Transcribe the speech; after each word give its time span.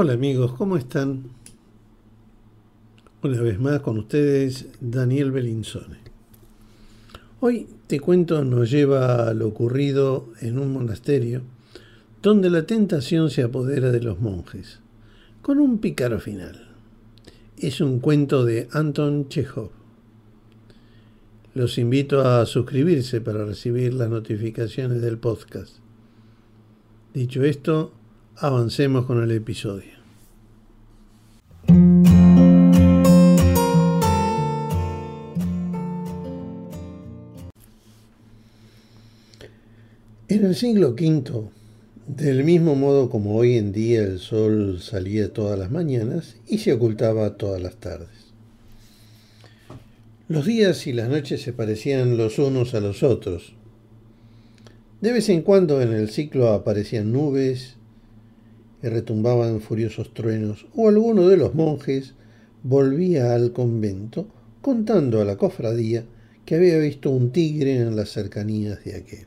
Hola 0.00 0.12
amigos, 0.12 0.52
¿cómo 0.52 0.76
están? 0.76 1.24
Una 3.20 3.40
vez 3.40 3.58
más 3.58 3.80
con 3.80 3.98
ustedes, 3.98 4.68
Daniel 4.80 5.32
Belinsone. 5.32 5.98
Hoy 7.40 7.66
te 7.88 7.98
cuento 7.98 8.44
nos 8.44 8.70
lleva 8.70 9.28
a 9.28 9.34
lo 9.34 9.48
ocurrido 9.48 10.28
en 10.40 10.60
un 10.60 10.72
monasterio 10.72 11.42
donde 12.22 12.48
la 12.48 12.64
tentación 12.64 13.28
se 13.28 13.42
apodera 13.42 13.90
de 13.90 14.00
los 14.00 14.20
monjes, 14.20 14.78
con 15.42 15.58
un 15.58 15.78
pícaro 15.78 16.20
final. 16.20 16.68
Es 17.56 17.80
un 17.80 17.98
cuento 17.98 18.44
de 18.44 18.68
Anton 18.70 19.28
Chekhov. 19.28 19.70
Los 21.54 21.76
invito 21.76 22.20
a 22.20 22.46
suscribirse 22.46 23.20
para 23.20 23.44
recibir 23.44 23.94
las 23.94 24.08
notificaciones 24.08 25.02
del 25.02 25.18
podcast. 25.18 25.78
Dicho 27.14 27.42
esto, 27.42 27.97
avancemos 28.40 29.04
con 29.04 29.20
el 29.22 29.32
episodio. 29.32 29.98
En 40.28 40.44
el 40.44 40.54
siglo 40.54 40.90
V, 40.90 41.48
del 42.06 42.44
mismo 42.44 42.76
modo 42.76 43.10
como 43.10 43.34
hoy 43.34 43.56
en 43.56 43.72
día 43.72 44.02
el 44.02 44.20
sol 44.20 44.80
salía 44.80 45.32
todas 45.32 45.58
las 45.58 45.72
mañanas 45.72 46.36
y 46.46 46.58
se 46.58 46.72
ocultaba 46.72 47.36
todas 47.36 47.60
las 47.60 47.76
tardes. 47.76 48.08
Los 50.28 50.46
días 50.46 50.86
y 50.86 50.92
las 50.92 51.08
noches 51.08 51.42
se 51.42 51.52
parecían 51.52 52.16
los 52.16 52.38
unos 52.38 52.74
a 52.74 52.80
los 52.80 53.02
otros. 53.02 53.54
De 55.00 55.12
vez 55.12 55.28
en 55.28 55.42
cuando 55.42 55.80
en 55.80 55.92
el 55.92 56.10
ciclo 56.10 56.52
aparecían 56.52 57.12
nubes 57.12 57.77
y 58.82 58.88
retumbaban 58.88 59.60
furiosos 59.60 60.14
truenos, 60.14 60.66
o 60.74 60.88
alguno 60.88 61.28
de 61.28 61.36
los 61.36 61.54
monjes 61.54 62.14
volvía 62.62 63.34
al 63.34 63.52
convento 63.52 64.28
contando 64.60 65.20
a 65.20 65.24
la 65.24 65.36
cofradía 65.36 66.04
que 66.44 66.54
había 66.54 66.78
visto 66.78 67.10
un 67.10 67.30
tigre 67.30 67.76
en 67.76 67.94
las 67.96 68.10
cercanías 68.10 68.82
de 68.84 68.96
aquel. 68.96 69.26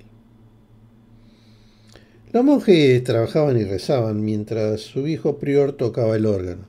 Los 2.33 2.43
monjes 2.45 3.03
trabajaban 3.03 3.57
y 3.57 3.63
rezaban 3.65 4.23
mientras 4.23 4.81
su 4.81 5.03
viejo 5.03 5.37
prior 5.37 5.73
tocaba 5.73 6.15
el 6.15 6.25
órgano. 6.25 6.65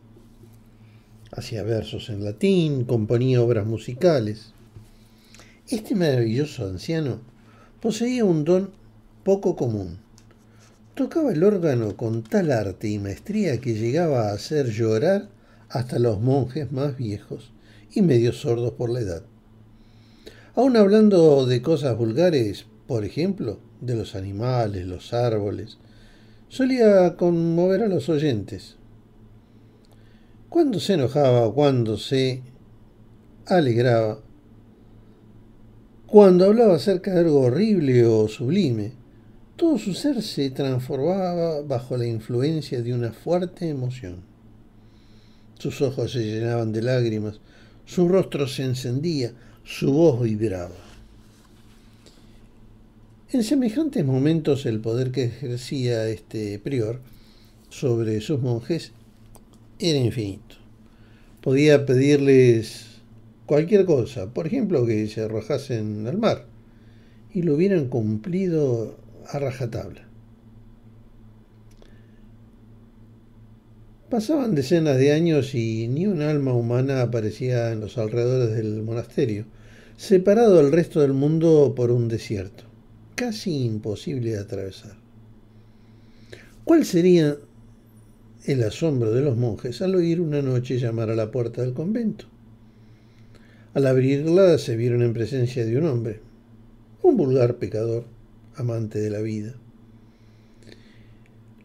Hacía 1.30 1.62
versos 1.62 2.10
en 2.10 2.24
latín, 2.24 2.84
componía 2.84 3.40
obras 3.40 3.64
musicales. 3.64 4.52
Este 5.68 5.94
maravilloso 5.94 6.66
anciano 6.66 7.20
poseía 7.80 8.24
un 8.24 8.44
don 8.44 8.70
poco 9.24 9.56
común. 9.56 10.01
Tocaba 10.94 11.32
el 11.32 11.42
órgano 11.42 11.96
con 11.96 12.22
tal 12.22 12.52
arte 12.52 12.86
y 12.86 12.98
maestría 12.98 13.58
que 13.62 13.72
llegaba 13.72 14.28
a 14.28 14.34
hacer 14.34 14.66
llorar 14.66 15.30
hasta 15.70 15.98
los 15.98 16.20
monjes 16.20 16.70
más 16.70 16.98
viejos 16.98 17.50
y 17.94 18.02
medio 18.02 18.34
sordos 18.34 18.72
por 18.72 18.90
la 18.90 19.00
edad. 19.00 19.22
Aun 20.54 20.76
hablando 20.76 21.46
de 21.46 21.62
cosas 21.62 21.96
vulgares, 21.96 22.66
por 22.86 23.06
ejemplo, 23.06 23.58
de 23.80 23.96
los 23.96 24.14
animales, 24.14 24.86
los 24.86 25.14
árboles, 25.14 25.78
solía 26.48 27.16
conmover 27.16 27.84
a 27.84 27.88
los 27.88 28.10
oyentes. 28.10 28.76
Cuando 30.50 30.78
se 30.78 30.92
enojaba 30.92 31.50
cuando 31.54 31.96
se 31.96 32.42
alegraba, 33.46 34.20
cuando 36.06 36.44
hablaba 36.44 36.74
acerca 36.74 37.14
de 37.14 37.20
algo 37.20 37.40
horrible 37.40 38.04
o 38.04 38.28
sublime, 38.28 39.01
todo 39.62 39.78
su 39.78 39.94
ser 39.94 40.20
se 40.22 40.50
transformaba 40.50 41.62
bajo 41.62 41.96
la 41.96 42.04
influencia 42.04 42.82
de 42.82 42.92
una 42.92 43.12
fuerte 43.12 43.68
emoción. 43.68 44.16
Sus 45.56 45.80
ojos 45.82 46.10
se 46.10 46.24
llenaban 46.24 46.72
de 46.72 46.82
lágrimas, 46.82 47.38
su 47.86 48.08
rostro 48.08 48.48
se 48.48 48.64
encendía, 48.64 49.32
su 49.62 49.92
voz 49.92 50.20
vibraba. 50.20 50.74
En 53.30 53.44
semejantes 53.44 54.04
momentos 54.04 54.66
el 54.66 54.80
poder 54.80 55.12
que 55.12 55.26
ejercía 55.26 56.08
este 56.08 56.58
prior 56.58 56.98
sobre 57.70 58.20
sus 58.20 58.40
monjes 58.40 58.90
era 59.78 60.00
infinito. 60.00 60.56
Podía 61.40 61.86
pedirles 61.86 62.86
cualquier 63.46 63.84
cosa, 63.84 64.34
por 64.34 64.48
ejemplo 64.48 64.84
que 64.86 65.06
se 65.06 65.20
arrojasen 65.20 66.08
al 66.08 66.18
mar, 66.18 66.46
y 67.32 67.42
lo 67.42 67.54
hubieran 67.54 67.86
cumplido 67.86 69.00
a 69.28 69.38
rajatabla. 69.38 70.08
Pasaban 74.10 74.54
decenas 74.54 74.98
de 74.98 75.12
años 75.12 75.54
y 75.54 75.88
ni 75.88 76.06
un 76.06 76.20
alma 76.20 76.52
humana 76.52 77.00
aparecía 77.00 77.72
en 77.72 77.80
los 77.80 77.96
alrededores 77.96 78.54
del 78.54 78.82
monasterio, 78.82 79.46
separado 79.96 80.56
del 80.56 80.70
resto 80.70 81.00
del 81.00 81.14
mundo 81.14 81.74
por 81.74 81.90
un 81.90 82.08
desierto 82.08 82.64
casi 83.14 83.64
imposible 83.64 84.32
de 84.32 84.38
atravesar. 84.40 84.96
¿Cuál 86.64 86.84
sería 86.84 87.36
el 88.44 88.62
asombro 88.64 89.12
de 89.12 89.20
los 89.20 89.36
monjes 89.36 89.80
al 89.80 89.94
oír 89.94 90.20
una 90.20 90.42
noche 90.42 90.78
llamar 90.78 91.08
a 91.08 91.14
la 91.14 91.30
puerta 91.30 91.62
del 91.62 91.72
convento? 91.72 92.24
Al 93.74 93.86
abrirla 93.86 94.58
se 94.58 94.76
vieron 94.76 95.02
en 95.02 95.12
presencia 95.12 95.64
de 95.64 95.78
un 95.78 95.86
hombre, 95.86 96.20
un 97.02 97.16
vulgar 97.16 97.58
pecador, 97.58 98.06
amante 98.56 99.00
de 99.00 99.10
la 99.10 99.20
vida. 99.20 99.54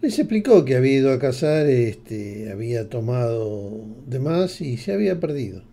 Les 0.01 0.17
explicó 0.19 0.63
que 0.63 0.75
había 0.75 0.97
ido 0.97 1.11
a 1.11 1.19
cazar, 1.19 1.67
este, 1.67 2.51
había 2.51 2.89
tomado 2.89 3.83
de 4.05 4.19
más 4.19 4.61
y 4.61 4.77
se 4.77 4.93
había 4.93 5.19
perdido 5.19 5.63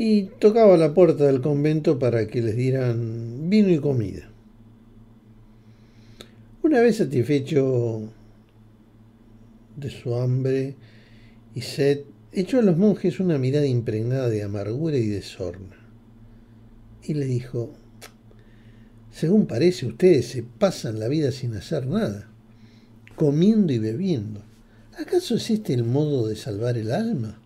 y 0.00 0.30
tocaba 0.38 0.76
la 0.76 0.94
puerta 0.94 1.24
del 1.24 1.40
convento 1.40 1.98
para 1.98 2.28
que 2.28 2.40
les 2.40 2.54
dieran 2.54 3.50
vino 3.50 3.68
y 3.68 3.78
comida. 3.78 4.30
Una 6.62 6.80
vez 6.80 6.98
satisfecho 6.98 8.08
de 9.74 9.90
su 9.90 10.14
hambre 10.14 10.76
y 11.52 11.62
sed, 11.62 12.02
echó 12.32 12.60
a 12.60 12.62
los 12.62 12.76
monjes 12.76 13.18
una 13.18 13.38
mirada 13.38 13.66
impregnada 13.66 14.28
de 14.28 14.44
amargura 14.44 14.96
y 14.96 15.08
de 15.08 15.22
sorna. 15.22 15.76
Y 17.02 17.14
le 17.14 17.24
dijo, 17.24 17.72
según 19.18 19.46
parece, 19.46 19.84
ustedes 19.84 20.28
se 20.28 20.44
pasan 20.44 21.00
la 21.00 21.08
vida 21.08 21.32
sin 21.32 21.56
hacer 21.56 21.88
nada, 21.88 22.28
comiendo 23.16 23.72
y 23.72 23.80
bebiendo. 23.80 24.44
¿Acaso 24.96 25.34
es 25.34 25.50
este 25.50 25.74
el 25.74 25.82
modo 25.82 26.28
de 26.28 26.36
salvar 26.36 26.78
el 26.78 26.92
alma? 26.92 27.36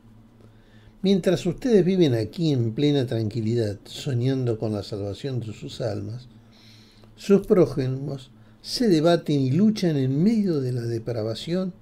Mientras 1.00 1.47
ustedes 1.47 1.82
viven 1.82 2.12
aquí 2.12 2.53
en 2.53 2.75
plena 2.75 3.06
tranquilidad, 3.06 3.78
soñando 3.84 4.59
con 4.59 4.75
la 4.75 4.82
salvación 4.82 5.41
de 5.41 5.55
sus 5.55 5.81
almas, 5.81 6.28
sus 7.16 7.47
prójimos 7.47 8.31
se 8.61 8.91
debaten 8.91 9.41
y 9.41 9.53
luchan 9.53 9.97
en 9.97 10.22
medio 10.22 10.61
de 10.61 10.72
la 10.72 10.82
depravación 10.82 11.72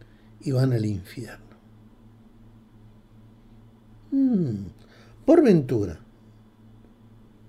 y 0.40 0.52
van 0.52 0.72
al 0.72 0.86
infierno. 0.86 1.56
Mm, 4.12 4.66
por 5.24 5.42
ventura, 5.42 5.98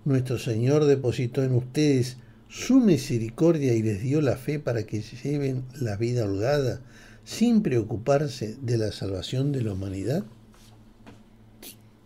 nuestro 0.05 0.39
Señor 0.39 0.85
depositó 0.85 1.43
en 1.43 1.53
ustedes 1.53 2.17
su 2.51 2.81
misericordia 2.81 3.73
y 3.73 3.81
les 3.81 4.01
dio 4.01 4.19
la 4.21 4.35
fe 4.35 4.59
para 4.59 4.83
que 4.83 5.01
lleven 5.01 5.63
la 5.79 5.95
vida 5.95 6.25
holgada 6.25 6.81
sin 7.23 7.63
preocuparse 7.63 8.57
de 8.61 8.77
la 8.77 8.91
salvación 8.91 9.53
de 9.53 9.61
la 9.61 9.73
humanidad 9.73 10.25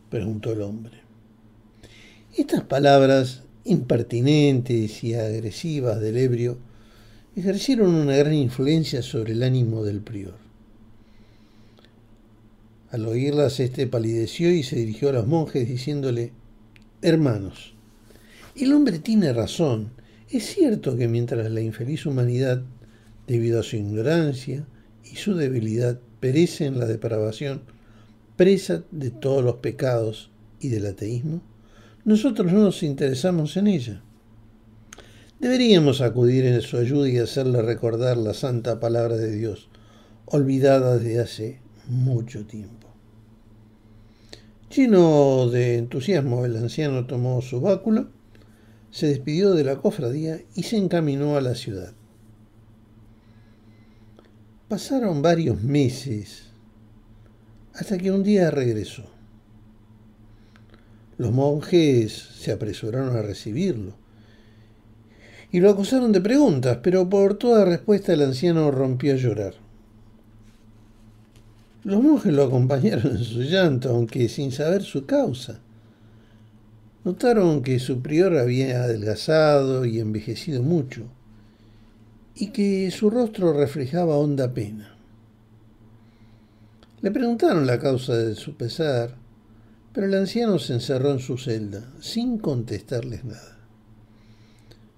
preguntó 0.09 0.53
el 0.53 0.62
hombre. 0.62 0.94
Estas 2.38 2.63
palabras 2.63 3.44
impertinentes 3.63 5.03
y 5.03 5.15
agresivas 5.15 6.00
del 6.00 6.18
ebrio 6.18 6.57
ejercieron 7.36 7.94
una 7.94 8.15
gran 8.15 8.33
influencia 8.33 9.01
sobre 9.01 9.33
el 9.33 9.44
ánimo 9.44 9.83
del 9.83 10.00
prior. 10.00 10.36
Al 12.92 13.06
oírlas, 13.07 13.59
éste 13.59 13.88
palideció 13.88 14.51
y 14.51 14.63
se 14.63 14.77
dirigió 14.77 15.09
a 15.09 15.13
los 15.13 15.27
monjes 15.27 15.68
diciéndole, 15.68 16.31
Hermanos, 17.01 17.74
el 18.56 18.71
hombre 18.71 19.00
tiene 19.00 19.33
razón. 19.33 19.92
Es 20.30 20.45
cierto 20.45 20.98
que 20.98 21.07
mientras 21.07 21.51
la 21.51 21.62
infeliz 21.62 22.06
humanidad, 22.06 22.63
debido 23.27 23.60
a 23.60 23.63
su 23.63 23.75
ignorancia 23.75 24.66
y 25.04 25.18
su 25.18 25.36
debilidad, 25.36 26.00
perece 26.19 26.66
en 26.66 26.80
la 26.80 26.88
depravación, 26.88 27.62
presa 28.36 28.83
de 28.92 29.12
todos 29.12 29.44
los 29.44 29.57
pecados 29.57 30.31
y 30.60 30.69
del 30.69 30.88
ateísmo, 30.88 31.42
nosotros 32.06 32.51
no 32.51 32.62
nos 32.62 32.81
interesamos 32.81 33.56
en 33.57 33.68
ella. 33.68 34.01
Deberíamos 35.39 36.01
acudir 36.01 36.45
en 36.45 36.62
su 36.62 36.78
ayuda 36.78 37.07
y 37.07 37.18
hacerle 37.19 37.62
recordar 37.62 38.18
la 38.18 38.33
santa 38.33 38.80
palabra 38.80 39.18
de 39.18 39.31
Dios, 39.31 39.69
olvidada 40.25 40.98
desde 40.98 41.19
hace 41.19 41.60
mucho 41.88 42.45
tiempo. 42.45 42.88
Lleno 44.75 45.50
de 45.50 45.78
entusiasmo, 45.78 46.45
el 46.45 46.57
anciano 46.57 47.06
tomó 47.06 47.42
su 47.42 47.62
báculo, 47.62 48.10
se 48.95 49.07
despidió 49.07 49.51
de 49.51 49.65
la 49.65 49.75
cofradía 49.75 50.39
y 50.56 50.63
se 50.63 50.77
encaminó 50.77 51.36
a 51.36 51.42
la 51.42 51.53
ciudad. 51.53 51.92
Pasaron 54.69 55.21
varios 55.21 55.62
meses 55.62 56.44
hasta 57.74 57.97
que 57.97 58.09
un 58.09 58.24
día 58.24 58.51
regresó. 58.51 59.03
Los 61.18 61.33
monjes 61.33 62.13
se 62.13 62.53
apresuraron 62.53 63.18
a 63.18 63.21
recibirlo 63.21 63.97
y 65.51 65.59
lo 65.59 65.71
acusaron 65.71 66.13
de 66.13 66.21
preguntas, 66.21 66.80
pero 66.81 67.09
por 67.09 67.38
toda 67.38 67.65
respuesta 67.65 68.13
el 68.13 68.21
anciano 68.21 68.71
rompió 68.71 69.12
a 69.12 69.18
llorar. 69.18 69.56
Los 71.83 72.01
monjes 72.01 72.31
lo 72.31 72.45
acompañaron 72.45 73.18
en 73.18 73.24
su 73.25 73.42
llanto, 73.42 73.89
aunque 73.89 74.30
sin 74.30 74.53
saber 74.53 74.83
su 74.83 75.06
causa. 75.06 75.59
Notaron 77.06 77.62
que 77.62 77.78
su 77.78 78.02
prior 78.02 78.36
había 78.36 78.84
adelgazado 78.84 79.86
y 79.86 80.00
envejecido 80.00 80.63
mucho, 80.63 81.04
y 82.34 82.48
que 82.48 82.90
su 82.90 83.12
rostro 83.12 83.54
reflejaba 83.54 84.18
honda 84.18 84.56
pena. 84.56 84.98
Le 87.02 87.12
preguntaron 87.12 87.68
la 87.68 87.80
causa 87.80 88.18
de 88.18 88.34
su 88.34 88.57
pesar, 88.57 89.18
pero 89.94 90.07
el 90.07 90.16
anciano 90.16 90.57
se 90.57 90.74
encerró 90.74 91.12
en 91.12 91.19
su 91.19 91.38
celda, 91.38 91.94
sin 92.02 92.40
contestarles 92.40 93.24
nada. 93.24 93.60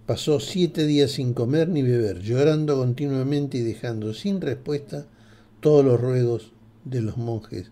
Pasó 0.05 0.39
siete 0.39 0.87
días 0.87 1.11
sin 1.11 1.33
comer 1.33 1.67
ni 1.67 1.81
beber, 1.81 2.21
llorando 2.21 2.77
continuamente 2.77 3.57
y 3.57 3.63
dejando 3.63 4.13
sin 4.13 4.39
respuesta 4.39 5.07
todos 5.59 5.83
los 5.83 5.99
ruegos 5.99 6.53
de 6.85 7.01
los 7.01 7.17
monjes, 7.17 7.69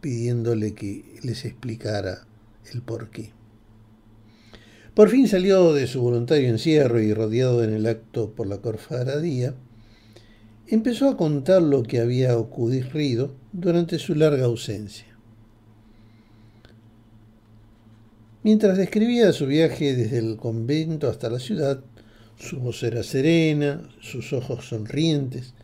pidiéndole 0.00 0.74
que 0.74 1.18
les 1.22 1.44
explicara 1.44 2.26
el 2.72 2.82
porqué. 2.82 3.32
Por 4.94 5.10
fin 5.10 5.28
salió 5.28 5.72
de 5.74 5.86
su 5.86 6.02
voluntario 6.02 6.48
encierro 6.48 7.00
y 7.00 7.14
rodeado 7.14 7.62
en 7.62 7.72
el 7.72 7.86
acto 7.86 8.32
por 8.32 8.48
la 8.48 8.58
corfaradía, 8.58 9.54
empezó 10.66 11.08
a 11.08 11.16
contar 11.16 11.62
lo 11.62 11.82
que 11.82 12.00
había 12.00 12.36
ocurrido 12.36 13.34
durante 13.52 13.98
su 13.98 14.14
larga 14.14 14.46
ausencia. 14.46 15.06
Mientras 18.42 18.76
describía 18.76 19.32
su 19.32 19.46
viaje 19.46 19.94
desde 19.94 20.18
el 20.18 20.36
convento 20.36 21.08
hasta 21.08 21.30
la 21.30 21.38
ciudad, 21.38 21.80
su 22.36 22.60
voz 22.60 22.82
era 22.82 23.02
serena, 23.02 23.88
sus 24.00 24.32
ojos 24.32 24.68
sonrientes. 24.68 25.54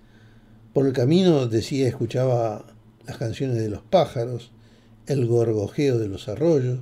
Por 0.73 0.87
el 0.87 0.93
camino, 0.93 1.47
decía, 1.47 1.87
escuchaba 1.87 2.74
las 3.07 3.19
canciones 3.19 3.57
de 3.57 3.69
los 3.69 3.83
pájaros, 3.83 4.53
el 5.07 5.27
gorgojeo 5.27 5.99
de 5.99 6.09
los 6.09 6.29
arroyos, 6.29 6.81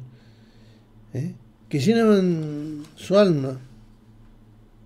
¿eh? 1.15 1.35
que 1.69 1.81
llenaban 1.81 2.83
su 2.97 3.19
alma 3.19 3.61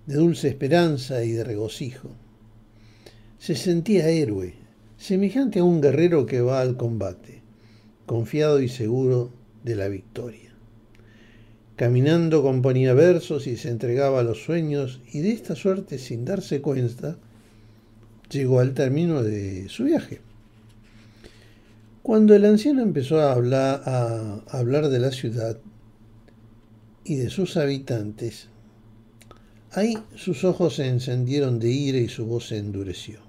de 0.05 0.15
dulce 0.15 0.47
esperanza 0.47 1.23
y 1.23 1.31
de 1.31 1.43
regocijo. 1.43 2.09
Se 3.37 3.55
sentía 3.55 4.09
héroe, 4.09 4.55
semejante 4.97 5.59
a 5.59 5.63
un 5.63 5.81
guerrero 5.81 6.25
que 6.25 6.41
va 6.41 6.61
al 6.61 6.77
combate, 6.77 7.41
confiado 8.05 8.61
y 8.61 8.69
seguro 8.69 9.31
de 9.63 9.75
la 9.75 9.89
victoria. 9.89 10.53
Caminando 11.75 12.41
componía 12.41 12.95
versos 12.95 13.45
y 13.45 13.57
se 13.57 13.69
entregaba 13.69 14.21
a 14.21 14.23
los 14.23 14.43
sueños 14.43 15.01
y 15.11 15.19
de 15.19 15.31
esta 15.31 15.55
suerte, 15.55 15.99
sin 15.99 16.25
darse 16.25 16.61
cuenta, 16.61 17.19
llegó 18.31 18.59
al 18.59 18.73
término 18.73 19.21
de 19.21 19.69
su 19.69 19.83
viaje. 19.83 20.21
Cuando 22.07 22.33
el 22.35 22.45
anciano 22.45 22.83
empezó 22.83 23.19
a 23.19 23.33
hablar, 23.33 24.89
de 24.89 24.97
la 24.97 25.11
ciudad, 25.11 25.57
y 27.03 27.15
de 27.15 27.29
sus 27.29 27.57
habitantes, 27.57 28.47
ahí 29.73 29.97
sus 30.15 30.45
ojos 30.45 30.77
se 30.77 30.87
encendieron 30.87 31.59
de 31.59 31.69
ira 31.69 31.97
y 31.97 32.07
su 32.07 32.25
voz 32.25 32.47
se 32.47 32.59
endureció. 32.59 33.19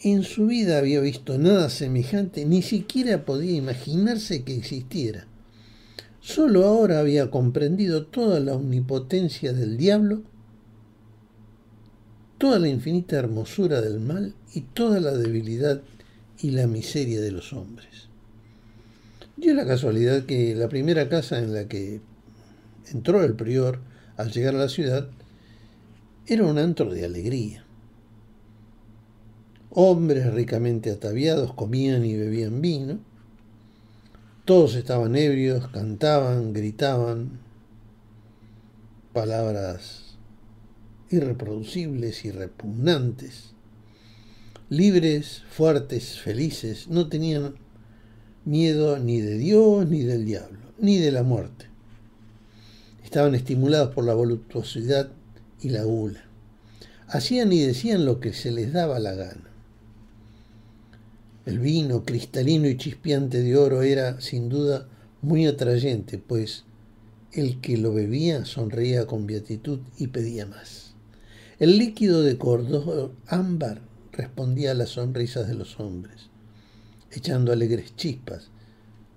En 0.00 0.22
su 0.22 0.46
vida 0.46 0.78
había 0.78 1.00
visto 1.00 1.38
nada 1.38 1.70
semejante, 1.70 2.44
ni 2.44 2.62
siquiera 2.62 3.24
podía 3.24 3.56
imaginarse 3.56 4.44
que 4.44 4.54
existiera. 4.54 5.26
Solo 6.20 6.66
ahora 6.66 7.00
había 7.00 7.32
comprendido 7.32 8.06
toda 8.06 8.38
la 8.38 8.54
omnipotencia 8.54 9.52
del 9.52 9.76
diablo, 9.76 10.22
toda 12.38 12.60
la 12.60 12.68
infinita 12.68 13.16
hermosura 13.16 13.80
del 13.80 13.98
mal 13.98 14.36
y 14.54 14.60
toda 14.60 15.00
la 15.00 15.16
debilidad 15.16 15.82
y 16.38 16.50
la 16.50 16.66
miseria 16.66 17.20
de 17.20 17.32
los 17.32 17.52
hombres. 17.52 18.08
Dio 19.36 19.54
la 19.54 19.66
casualidad 19.66 20.24
que 20.24 20.54
la 20.54 20.68
primera 20.68 21.08
casa 21.08 21.38
en 21.38 21.52
la 21.52 21.68
que 21.68 22.00
entró 22.92 23.22
el 23.22 23.34
prior 23.34 23.80
al 24.16 24.32
llegar 24.32 24.54
a 24.54 24.58
la 24.58 24.68
ciudad 24.68 25.08
era 26.26 26.44
un 26.44 26.58
antro 26.58 26.92
de 26.92 27.04
alegría. 27.04 27.64
Hombres 29.70 30.32
ricamente 30.32 30.90
ataviados 30.90 31.54
comían 31.54 32.04
y 32.04 32.16
bebían 32.16 32.60
vino. 32.60 32.98
Todos 34.44 34.74
estaban 34.74 35.14
ebrios, 35.14 35.68
cantaban, 35.68 36.52
gritaban 36.52 37.38
palabras 39.12 40.16
irreproducibles 41.10 42.24
y 42.24 42.30
repugnantes. 42.30 43.54
Libres, 44.70 45.44
fuertes, 45.48 46.18
felices, 46.20 46.88
no 46.88 47.08
tenían 47.08 47.54
miedo 48.44 48.98
ni 48.98 49.18
de 49.18 49.38
Dios, 49.38 49.88
ni 49.88 50.02
del 50.02 50.26
diablo, 50.26 50.58
ni 50.78 50.98
de 50.98 51.10
la 51.10 51.22
muerte. 51.22 51.64
Estaban 53.02 53.34
estimulados 53.34 53.94
por 53.94 54.04
la 54.04 54.12
voluptuosidad 54.12 55.08
y 55.62 55.70
la 55.70 55.84
gula. 55.84 56.22
Hacían 57.06 57.50
y 57.50 57.60
decían 57.60 58.04
lo 58.04 58.20
que 58.20 58.34
se 58.34 58.50
les 58.50 58.70
daba 58.74 58.98
la 58.98 59.14
gana. 59.14 59.48
El 61.46 61.60
vino 61.60 62.04
cristalino 62.04 62.68
y 62.68 62.76
chispeante 62.76 63.42
de 63.42 63.56
oro 63.56 63.80
era, 63.80 64.20
sin 64.20 64.50
duda, 64.50 64.86
muy 65.22 65.46
atrayente, 65.46 66.18
pues 66.18 66.64
el 67.32 67.62
que 67.62 67.78
lo 67.78 67.94
bebía 67.94 68.44
sonreía 68.44 69.06
con 69.06 69.26
beatitud 69.26 69.80
y 69.96 70.08
pedía 70.08 70.44
más. 70.44 70.92
El 71.58 71.78
líquido 71.78 72.22
de 72.22 72.36
cordón 72.36 73.12
ámbar 73.26 73.88
respondía 74.18 74.72
a 74.72 74.74
las 74.74 74.90
sonrisas 74.90 75.48
de 75.48 75.54
los 75.54 75.80
hombres 75.80 76.28
echando 77.10 77.52
alegres 77.52 77.96
chispas, 77.96 78.50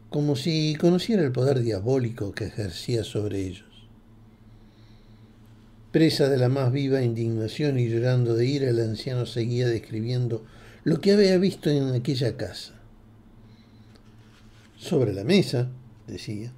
como 0.10 0.36
si 0.36 0.76
conociera 0.80 1.24
el 1.24 1.32
poder 1.32 1.62
diabólico 1.62 2.32
que 2.34 2.46
ejercía 2.46 3.04
sobre 3.04 3.46
ellos. 3.46 3.66
Presa 5.92 6.30
de 6.30 6.38
la 6.38 6.50
más 6.50 6.72
viva 6.72 7.02
indignación 7.02 7.78
y 7.78 7.90
llorando 7.90 8.36
de 8.36 8.46
ira, 8.46 8.70
el 8.70 8.80
anciano 8.80 9.26
seguía 9.26 9.68
describiendo 9.68 10.46
lo 10.84 11.02
que 11.02 11.12
había 11.12 11.38
visto 11.38 11.70
en 11.70 11.94
aquella 11.94 12.38
casa. 12.38 12.74
Sobre 14.78 15.14
la 15.14 15.24
mesa, 15.24 15.70
decía, 16.08 16.54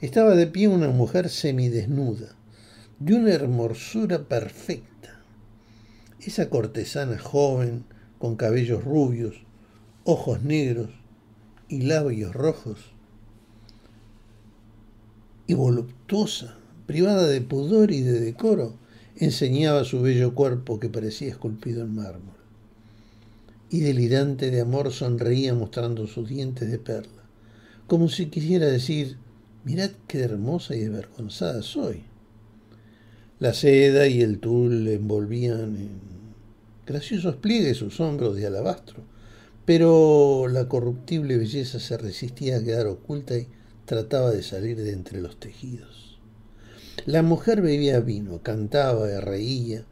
estaba 0.00 0.34
de 0.34 0.46
pie 0.46 0.68
una 0.68 0.88
mujer 0.88 1.28
semidesnuda, 1.28 2.34
de 2.98 3.14
una 3.14 3.32
hermosura 3.32 4.26
perfecta. 4.26 4.87
Esa 6.20 6.50
cortesana 6.50 7.18
joven, 7.18 7.84
con 8.18 8.34
cabellos 8.34 8.82
rubios, 8.82 9.36
ojos 10.04 10.42
negros 10.42 10.90
y 11.68 11.82
labios 11.82 12.34
rojos, 12.34 12.78
y 15.46 15.54
voluptuosa, 15.54 16.56
privada 16.86 17.26
de 17.28 17.40
pudor 17.40 17.92
y 17.92 18.00
de 18.00 18.20
decoro, 18.20 18.74
enseñaba 19.16 19.84
su 19.84 20.02
bello 20.02 20.34
cuerpo 20.34 20.80
que 20.80 20.88
parecía 20.88 21.28
esculpido 21.28 21.82
en 21.82 21.94
mármol. 21.94 22.36
Y 23.70 23.80
delirante 23.80 24.50
de 24.50 24.60
amor 24.60 24.92
sonreía 24.92 25.54
mostrando 25.54 26.06
sus 26.06 26.28
dientes 26.28 26.70
de 26.70 26.78
perla, 26.78 27.22
como 27.86 28.08
si 28.08 28.26
quisiera 28.26 28.66
decir, 28.66 29.18
mirad 29.64 29.90
qué 30.06 30.20
hermosa 30.20 30.74
y 30.74 30.84
avergonzada 30.84 31.62
soy. 31.62 32.02
La 33.40 33.54
seda 33.54 34.08
y 34.08 34.20
el 34.20 34.40
tul 34.40 34.84
le 34.84 34.94
envolvían 34.94 35.76
en 35.76 35.90
graciosos 36.84 37.36
pliegues 37.36 37.76
sus 37.76 38.00
hombros 38.00 38.34
de 38.34 38.48
alabastro, 38.48 39.04
pero 39.64 40.48
la 40.48 40.66
corruptible 40.66 41.36
belleza 41.36 41.78
se 41.78 41.96
resistía 41.98 42.56
a 42.56 42.64
quedar 42.64 42.88
oculta 42.88 43.36
y 43.36 43.46
trataba 43.84 44.32
de 44.32 44.42
salir 44.42 44.76
de 44.78 44.92
entre 44.92 45.20
los 45.20 45.38
tejidos. 45.38 46.18
La 47.06 47.22
mujer 47.22 47.62
bebía 47.62 48.00
vino, 48.00 48.42
cantaba, 48.42 49.08
y 49.08 49.20
reía 49.20 49.84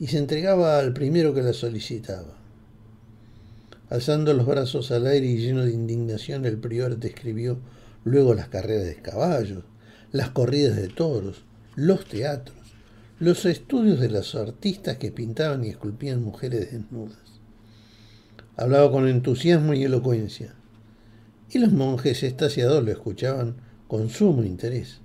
y 0.00 0.08
se 0.08 0.18
entregaba 0.18 0.80
al 0.80 0.92
primero 0.92 1.32
que 1.32 1.42
la 1.42 1.52
solicitaba. 1.52 2.38
Alzando 3.88 4.34
los 4.34 4.46
brazos 4.46 4.90
al 4.90 5.06
aire 5.06 5.26
y 5.26 5.38
lleno 5.38 5.64
de 5.64 5.72
indignación, 5.72 6.44
el 6.44 6.58
prior 6.58 6.98
describió 6.98 7.60
luego 8.02 8.34
las 8.34 8.48
carreras 8.48 8.86
de 8.86 8.96
caballos, 8.96 9.62
las 10.10 10.30
corridas 10.30 10.74
de 10.74 10.88
toros, 10.88 11.44
los 11.76 12.04
teatros, 12.06 12.59
los 13.20 13.44
estudios 13.44 14.00
de 14.00 14.08
los 14.08 14.34
artistas 14.34 14.96
que 14.96 15.12
pintaban 15.12 15.62
y 15.62 15.68
esculpían 15.68 16.22
mujeres 16.22 16.72
desnudas. 16.72 17.18
Hablaba 18.56 18.90
con 18.90 19.06
entusiasmo 19.06 19.74
y 19.74 19.84
elocuencia, 19.84 20.54
y 21.50 21.58
los 21.58 21.70
monjes 21.70 22.22
estasiados 22.22 22.82
lo 22.82 22.90
escuchaban 22.90 23.56
con 23.88 24.08
sumo 24.08 24.42
interés. 24.42 25.00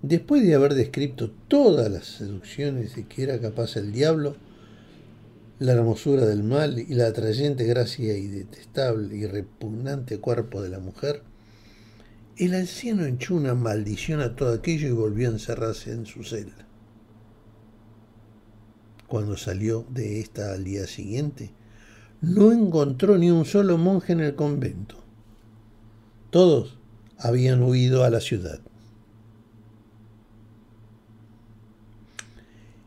Después 0.00 0.42
de 0.42 0.54
haber 0.54 0.72
descrito 0.72 1.30
todas 1.48 1.90
las 1.90 2.06
seducciones 2.06 2.96
de 2.96 3.04
que 3.04 3.24
era 3.24 3.38
capaz 3.42 3.76
el 3.76 3.92
diablo, 3.92 4.34
la 5.58 5.72
hermosura 5.72 6.24
del 6.24 6.44
mal 6.44 6.78
y 6.78 6.94
la 6.94 7.08
atrayente 7.08 7.64
gracia 7.64 8.16
y 8.16 8.26
detestable 8.26 9.14
y 9.14 9.26
repugnante 9.26 10.18
cuerpo 10.18 10.62
de 10.62 10.70
la 10.70 10.78
mujer, 10.78 11.20
el 12.38 12.54
anciano 12.54 13.04
echó 13.04 13.34
una 13.34 13.54
maldición 13.54 14.22
a 14.22 14.34
todo 14.34 14.54
aquello 14.54 14.88
y 14.88 14.92
volvió 14.92 15.28
a 15.28 15.32
encerrarse 15.32 15.92
en 15.92 16.06
su 16.06 16.24
celda. 16.24 16.65
Cuando 19.06 19.36
salió 19.36 19.86
de 19.90 20.20
esta 20.20 20.52
al 20.52 20.64
día 20.64 20.86
siguiente, 20.86 21.52
no 22.20 22.52
encontró 22.52 23.18
ni 23.18 23.30
un 23.30 23.44
solo 23.44 23.78
monje 23.78 24.12
en 24.12 24.20
el 24.20 24.34
convento. 24.34 24.96
Todos 26.30 26.76
habían 27.18 27.62
huido 27.62 28.04
a 28.04 28.10
la 28.10 28.20
ciudad. 28.20 28.60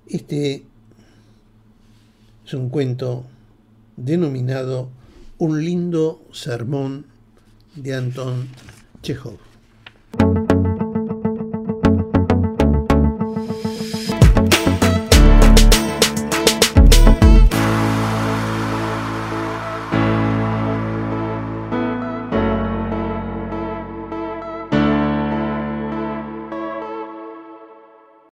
Este 0.07 0.65
es 2.45 2.53
un 2.53 2.69
cuento 2.69 3.25
denominado 3.95 4.89
Un 5.37 5.63
lindo 5.63 6.21
sermón 6.33 7.05
de 7.75 7.95
Anton 7.95 8.49
Chekhov. 9.01 9.48